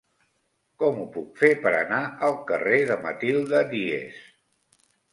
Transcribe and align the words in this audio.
Com 0.83 0.97
ho 1.01 1.05
puc 1.17 1.27
fer 1.43 1.51
per 1.67 1.75
anar 1.81 2.01
al 2.31 2.39
carrer 2.51 2.83
de 2.95 3.01
Matilde 3.07 3.65
Díez? 3.77 4.29